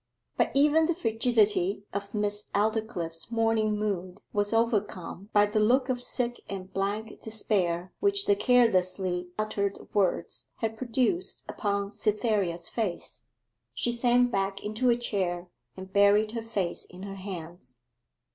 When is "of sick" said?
5.89-6.41